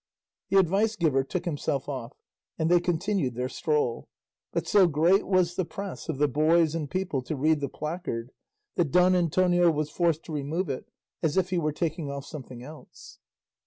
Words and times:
The 0.49 0.57
advice 0.57 0.95
giver 0.95 1.23
took 1.23 1.45
himself 1.45 1.87
off, 1.87 2.13
and 2.57 2.71
they 2.71 2.79
continued 2.79 3.35
their 3.35 3.47
stroll; 3.49 4.07
but 4.51 4.65
so 4.67 4.87
great 4.87 5.27
was 5.27 5.53
the 5.53 5.63
press 5.63 6.09
of 6.09 6.17
the 6.17 6.27
boys 6.27 6.73
and 6.73 6.89
people 6.89 7.21
to 7.21 7.35
read 7.35 7.59
the 7.59 7.69
placard, 7.69 8.31
that 8.77 8.89
Don 8.89 9.13
Antonio 9.13 9.69
was 9.69 9.91
forced 9.91 10.23
to 10.23 10.33
remove 10.33 10.69
it 10.69 10.89
as 11.21 11.37
if 11.37 11.51
he 11.51 11.59
were 11.59 11.71
taking 11.71 12.09
off 12.09 12.25
something 12.25 12.63
else. 12.63 13.19